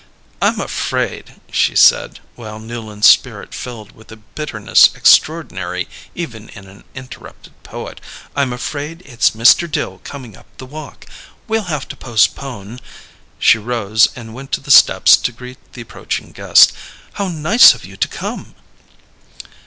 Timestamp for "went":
14.33-14.51